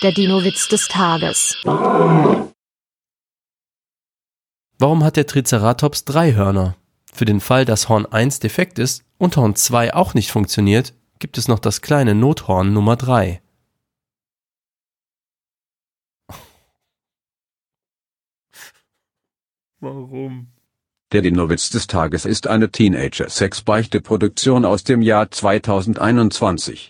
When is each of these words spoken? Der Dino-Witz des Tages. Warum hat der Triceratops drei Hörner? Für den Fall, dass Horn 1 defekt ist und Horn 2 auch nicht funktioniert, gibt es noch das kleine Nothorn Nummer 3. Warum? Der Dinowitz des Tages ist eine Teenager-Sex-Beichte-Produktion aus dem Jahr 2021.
Der 0.00 0.12
Dino-Witz 0.12 0.68
des 0.68 0.86
Tages. 0.86 1.56
Warum 4.78 5.02
hat 5.02 5.16
der 5.16 5.26
Triceratops 5.26 6.04
drei 6.04 6.34
Hörner? 6.34 6.76
Für 7.12 7.24
den 7.24 7.40
Fall, 7.40 7.64
dass 7.64 7.88
Horn 7.88 8.06
1 8.06 8.38
defekt 8.38 8.78
ist 8.78 9.02
und 9.18 9.36
Horn 9.36 9.56
2 9.56 9.94
auch 9.94 10.14
nicht 10.14 10.30
funktioniert, 10.30 10.94
gibt 11.18 11.36
es 11.36 11.48
noch 11.48 11.58
das 11.58 11.80
kleine 11.80 12.14
Nothorn 12.14 12.72
Nummer 12.72 12.94
3. 12.94 13.42
Warum? 19.80 20.52
Der 21.10 21.22
Dinowitz 21.22 21.70
des 21.70 21.88
Tages 21.88 22.24
ist 22.24 22.46
eine 22.46 22.70
Teenager-Sex-Beichte-Produktion 22.70 24.64
aus 24.64 24.84
dem 24.84 25.02
Jahr 25.02 25.28
2021. 25.28 26.86